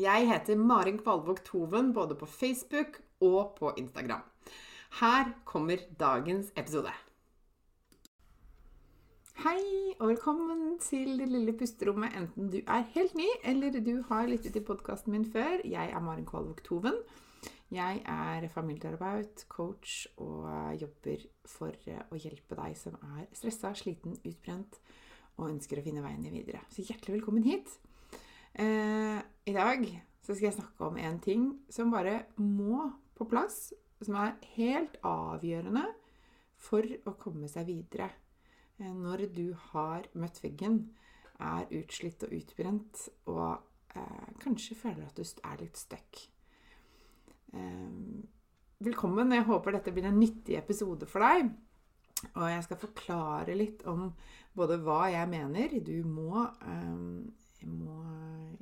[0.00, 4.22] Jeg heter Marin Kvalvåg Toven både på Facebook og på Instagram.
[5.00, 6.88] Her kommer dagens episode.
[9.44, 14.30] Hei og velkommen til det lille pusterommet, enten du er helt ny eller du har
[14.30, 15.60] lyttet til podkasten min før.
[15.64, 16.96] Jeg er Marin Kvalvåg Toven.
[17.70, 21.76] Jeg er familieterapeut, coach og jobber for
[22.08, 24.80] å hjelpe deg som er stressa, sliten, utbrent
[25.36, 26.64] og ønsker å finne veien videre.
[26.72, 27.76] Så hjertelig velkommen hit.
[28.54, 29.86] Eh, I dag
[30.22, 32.84] så skal jeg snakke om en ting som bare må
[33.18, 33.72] på plass.
[34.02, 35.82] Som er helt avgjørende
[36.62, 38.08] for å komme seg videre.
[38.78, 40.80] Eh, når du har møtt veggen,
[41.42, 46.22] er utslitt og utbrent og eh, kanskje føler at du er litt stuck.
[47.54, 47.92] Eh,
[48.82, 49.34] velkommen.
[49.34, 51.50] Jeg håper dette blir en nyttig episode for deg.
[52.36, 54.08] Og jeg skal forklare litt om
[54.54, 57.98] både hva jeg mener du må eh, må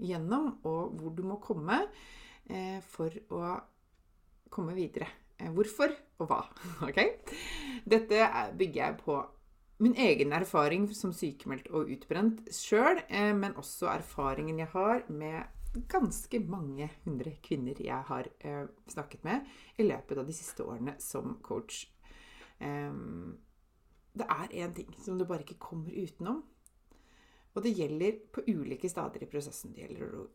[0.00, 1.82] gjennom, og hvor du må komme
[2.50, 3.56] eh, for å
[4.50, 5.08] komme videre.
[5.38, 6.40] Eh, hvorfor og hva.
[6.88, 7.00] Ok?
[7.88, 8.24] Dette
[8.58, 9.20] bygger jeg på
[9.80, 15.56] min egen erfaring som sykemeldt og utbrent sjøl, eh, men også erfaringen jeg har med
[15.90, 18.26] ganske mange hundre kvinner jeg har
[18.90, 19.44] snakket med
[19.78, 21.84] i løpet av de siste årene som coach.
[22.58, 26.42] det er én ting som du bare ikke kommer utenom,
[27.50, 29.72] og det gjelder på ulike stader i prosessen.
[29.74, 30.28] Det gjelder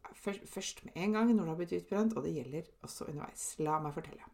[0.52, 3.46] først med en gang når du har blitt utbrent, og det gjelder også underveis.
[3.64, 4.28] La meg fortelle.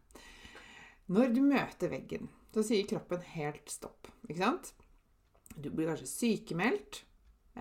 [1.12, 4.10] Når du møter veggen, så sier kroppen helt stopp.
[4.26, 4.72] Ikke sant?
[5.54, 7.04] Du blir kanskje sykemeldt.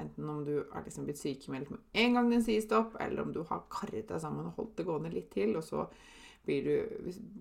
[0.01, 3.33] Enten om du har liksom blitt sykemeldt med en gang den sier stopp, eller om
[3.35, 5.89] du har karret deg sammen og holdt det gående litt til, og så
[6.47, 6.71] du,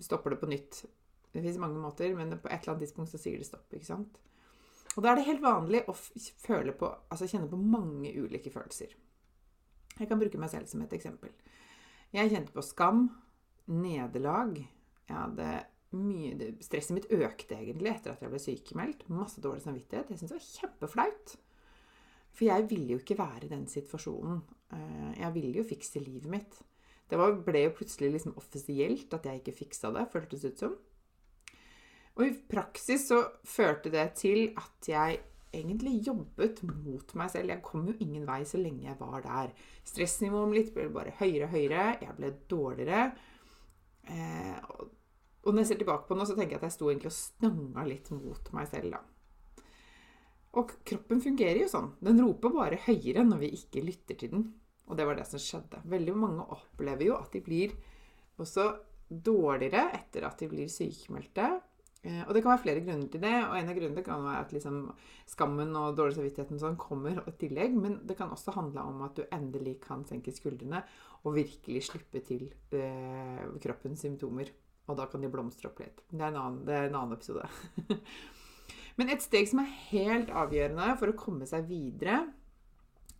[0.02, 0.82] stopper det på nytt.
[1.30, 3.70] Det fins mange måter, men på et eller annet tidspunkt så sier det stopp.
[3.72, 4.18] ikke sant?
[4.96, 8.96] Og da er det helt vanlig å føle på, altså kjenne på mange ulike følelser.
[10.00, 11.32] Jeg kan bruke meg selv som et eksempel.
[12.14, 13.04] Jeg kjente på skam,
[13.70, 14.56] nederlag.
[15.06, 15.50] Jeg hadde
[15.98, 19.06] mye, Stresset mitt økte egentlig etter at jeg ble sykemeldt.
[19.12, 20.10] Masse dårlig samvittighet.
[20.10, 21.36] Jeg syntes det var kjempeflaut.
[22.30, 24.42] For jeg ville jo ikke være i den situasjonen.
[24.74, 26.60] Eh, jeg ville jo fikse livet mitt.
[27.10, 30.76] Det ble jo plutselig liksom offisielt at jeg ikke fiksa det, føltes ut som.
[32.18, 35.20] Og i praksis så førte det til at jeg
[35.54, 37.52] egentlig jobbet mot meg selv.
[37.52, 39.52] Jeg kom jo ingen vei så lenge jeg var der.
[39.86, 41.86] Stressnivået mitt ble bare høyere og høyere.
[42.02, 43.04] Jeg ble dårligere.
[44.10, 44.58] Eh,
[45.40, 47.10] og når jeg ser tilbake på det nå, så tenker jeg at jeg sto egentlig
[47.10, 49.00] og stanga litt mot meg selv, da.
[50.60, 51.92] Og kroppen fungerer jo sånn.
[52.02, 54.46] Den roper bare høyere når vi ikke lytter til den.
[54.90, 55.84] Og det var det som skjedde.
[55.90, 57.74] Veldig mange opplever jo at de blir
[58.40, 58.66] også
[59.10, 61.46] dårligere etter at de blir sykemeldte.
[62.00, 63.34] Eh, og det kan være flere grunner til det.
[63.44, 64.80] Og en av grunnene kan være at liksom
[65.28, 67.76] skammen og dårlig samvittigheten sånn kommer i tillegg.
[67.76, 70.82] Men det kan også handle om at du endelig kan senke skuldrene
[71.20, 74.52] og virkelig slippe til eh, kroppens symptomer.
[74.90, 76.00] Og da kan de blomstre opp litt.
[76.08, 77.44] Det er en annen, er en annen episode.
[78.98, 82.24] men et steg som er helt avgjørende for å komme seg videre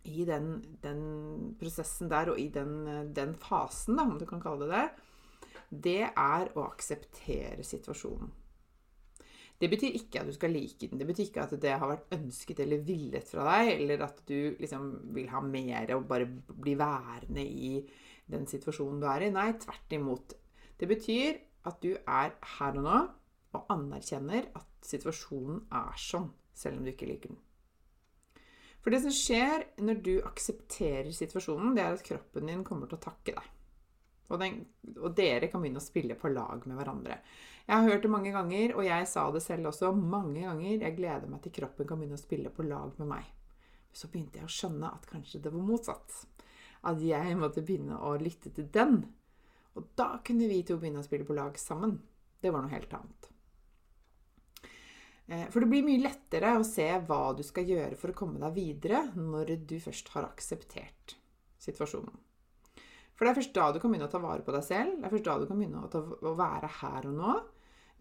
[0.09, 1.01] i den, den
[1.61, 2.73] prosessen der og i den,
[3.13, 5.09] den fasen, da, om du kan kalle det det,
[5.85, 8.31] det er å akseptere situasjonen.
[9.61, 10.97] Det betyr ikke at du skal like den.
[10.97, 14.57] Det betyr ikke at det har vært ønsket eller villet fra deg, eller at du
[14.57, 17.75] liksom vil ha mer og bare bli værende i
[18.31, 19.31] den situasjonen du er i.
[19.35, 20.33] Nei, tvert imot.
[20.81, 21.37] Det betyr
[21.69, 22.99] at du er her og nå
[23.51, 27.41] og anerkjenner at situasjonen er sånn, selv om du ikke liker den.
[28.81, 32.97] For det som skjer når du aksepterer situasjonen, det er at kroppen din kommer til
[32.97, 33.49] å takke deg.
[34.31, 34.61] Og, den,
[34.95, 37.17] og, dere kan begynne å spille på lag med hverandre.
[37.65, 40.77] Jeg har hørt det mange ganger, og jeg sa det selv også mange ganger.
[40.77, 43.27] Jeg gleder meg til kroppen kan begynne å spille på lag med meg.
[43.91, 46.21] Så begynte jeg å skjønne at kanskje det var motsatt.
[46.87, 49.03] At jeg måtte begynne å lytte til den.
[49.75, 51.99] Og da kunne vi to begynne å spille på lag sammen.
[52.41, 53.29] Det var noe helt annet.
[55.31, 58.41] Eh, for det blir mye lettere å se hva du skal gjøre for å komme
[58.41, 61.15] deg videre når du først har akseptert
[61.61, 62.30] situasjonen.
[63.21, 64.95] For det er først da du kan begynne å ta vare på deg selv.
[64.97, 67.33] Det er først da du kan begynne å, ta, å være her og nå.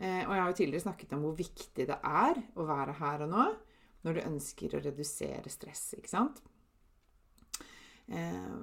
[0.00, 3.26] Eh, og jeg har jo tidligere snakket om hvor viktig det er å være her
[3.26, 3.44] og nå
[4.08, 6.40] når du ønsker å redusere stress, ikke sant?
[8.08, 8.56] Eh,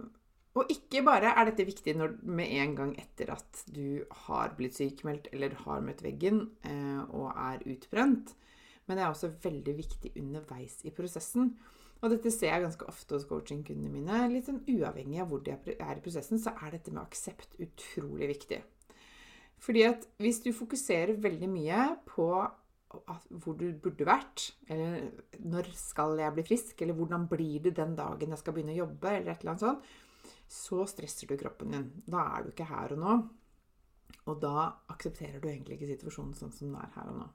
[0.57, 4.79] og ikke bare er dette viktig når, med en gang etter at du har blitt
[4.79, 8.33] sykemeldt eller har møtt veggen eh, og er utbrent,
[8.89, 11.51] men det er også veldig viktig underveis i prosessen.
[12.01, 14.21] Og dette ser jeg ganske ofte hos coachingkundene mine.
[14.29, 18.29] Litt sånn uavhengig av hvor de er i prosessen, så er dette med aksept utrolig
[18.35, 18.61] viktig.
[19.63, 22.29] Fordi at hvis du fokuserer veldig mye på
[22.87, 25.09] hvor du burde vært, eller
[25.43, 28.83] når skal jeg bli frisk, eller hvordan blir det den dagen jeg skal begynne å
[28.85, 29.89] jobbe, eller et eller annet sånt,
[30.47, 31.89] så stresser du kroppen din.
[32.07, 33.17] Da er du ikke her og nå.
[34.27, 37.27] Og da aksepterer du egentlig ikke situasjonen sånn som den er her og nå.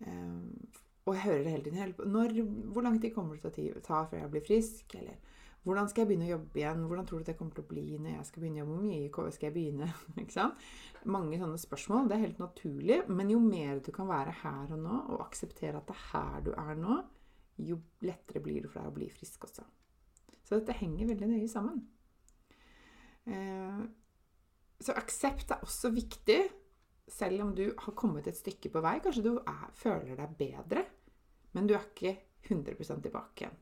[0.00, 0.69] Um,
[1.06, 2.12] og jeg hører det hele tiden.
[2.12, 2.34] Når,
[2.72, 4.96] hvor lang tid kommer det til å ta før jeg blir frisk?
[5.00, 5.16] Eller
[5.64, 6.84] hvordan skal jeg begynne å jobbe igjen?
[6.88, 8.76] Hvordan tror du det kommer til å bli når jeg skal begynne å jobbe?
[8.76, 9.88] Hvor mye skal jeg begynne?
[10.22, 10.66] ikke sant?
[11.16, 12.08] Mange sånne spørsmål.
[12.08, 13.00] Det er helt naturlig.
[13.08, 16.44] Men jo mer du kan være her og nå, og akseptere at det er her
[16.48, 17.00] du er nå,
[17.60, 19.66] jo lettere blir det for deg å bli frisk også.
[20.44, 21.82] Så dette henger veldig nøye sammen.
[23.28, 23.82] Eh,
[24.80, 26.40] så aksept er også viktig,
[27.10, 28.96] selv om du har kommet et stykke på vei.
[29.02, 30.86] Kanskje du er, føler deg bedre
[31.52, 32.14] men du er ikke
[32.48, 33.58] 100 tilbake igjen.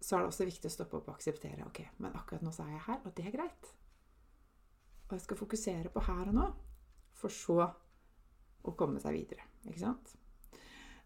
[0.00, 2.64] Så er det også viktig å stoppe opp og akseptere ok, men akkurat nå så
[2.64, 3.70] er jeg her, og det er greit.
[5.08, 6.46] Og jeg skal fokusere på her og nå,
[7.20, 9.44] for så å komme seg videre.
[9.66, 10.14] Ikke sant?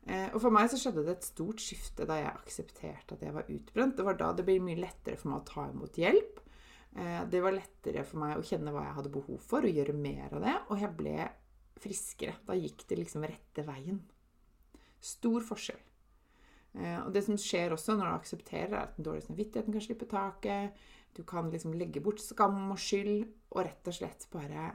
[0.05, 3.35] Eh, og for meg så skjedde det et stort skifte da jeg aksepterte at jeg
[3.35, 3.97] var utbrent.
[3.99, 6.43] Det var da det ble mye lettere for meg å ta imot hjelp.
[6.95, 9.97] Eh, det var lettere for meg å kjenne hva jeg hadde behov for, og gjøre
[9.99, 10.55] mer av det.
[10.71, 11.17] Og jeg ble
[11.83, 12.37] friskere.
[12.47, 13.99] Da gikk det liksom rette veien.
[15.05, 15.83] Stor forskjell.
[16.75, 19.85] Eh, og det som skjer også når du aksepterer, er at den dårlige samvittigheten kan
[19.85, 20.87] slippe taket.
[21.15, 24.73] Du kan liksom legge bort skam og skyld og rett og slett bare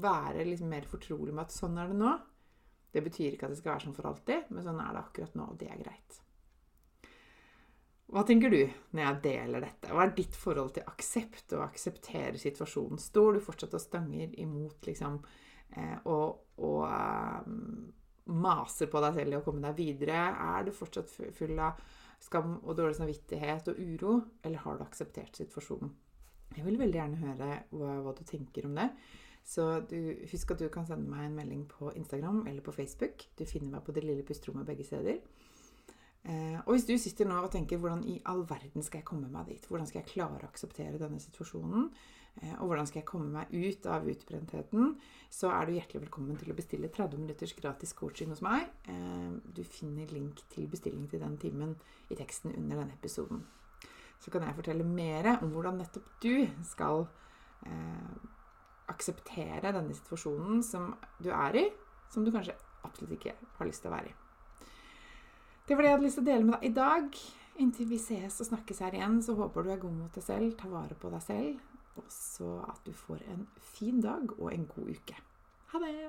[0.00, 2.14] være liksom mer fortrolig med at sånn er det nå.
[2.90, 5.36] Det betyr ikke at det skal være sånn for alltid, men sånn er det akkurat
[5.38, 6.20] nå, og det er greit.
[8.10, 8.58] Hva tenker du
[8.96, 9.92] når jeg deler dette?
[9.94, 12.98] Hva er ditt forhold til aksept og akseptere situasjonen?
[12.98, 15.20] Står du fortsatt og stanger imot liksom,
[15.76, 16.82] eh, og, og
[17.46, 17.92] um,
[18.34, 20.24] maser på deg selv i å komme deg videre?
[20.56, 21.78] Er du fortsatt full av
[22.20, 25.94] skam og dårlig samvittighet og uro, eller har du akseptert situasjonen?
[26.56, 28.90] Jeg vil veldig gjerne høre hva, hva du tenker om det.
[29.46, 29.96] Så du,
[30.32, 33.22] husk at du kan sende meg en melding på Instagram eller på Facebook.
[33.38, 35.22] Du finner meg på Det lille pusterommet begge steder.
[36.28, 39.30] Eh, og hvis du sitter nå og tenker hvordan i all verden skal jeg komme
[39.32, 39.64] meg dit?
[39.66, 41.86] Hvordan skal jeg klare å akseptere denne situasjonen?
[42.42, 44.92] Eh, og hvordan skal jeg komme meg ut av utbrentheten,
[45.32, 48.68] så er du hjertelig velkommen til å bestille 30 minutters gratis coaching hos meg.
[48.92, 51.74] Eh, du finner link til bestilling til den timen
[52.10, 53.46] i teksten under denne episoden.
[54.20, 57.06] Så kan jeg fortelle mer om hvordan nettopp du skal
[58.88, 61.66] akseptere denne situasjonen som du er i,
[62.12, 62.56] som du kanskje
[62.88, 64.18] absolutt ikke har lyst til å være i.
[65.70, 67.18] Det var det jeg hadde lyst til å dele med deg i dag.
[67.62, 70.56] Inntil vi ses og snakkes her igjen, så håper du er god mot deg selv,
[70.58, 71.60] tar vare på deg selv,
[71.94, 73.44] og så at du får en
[73.76, 75.14] fin dag og en god uke.
[75.70, 76.08] Ha det!